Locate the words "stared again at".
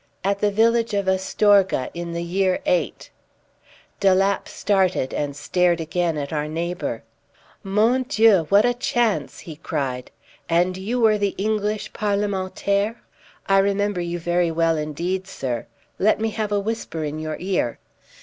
5.35-6.33